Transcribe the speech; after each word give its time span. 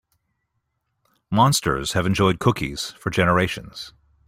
Monsters 1.29 1.93
have 1.93 2.07
enjoyed 2.07 2.39
cookies 2.39 2.89
for 2.93 3.11
generations. 3.11 3.93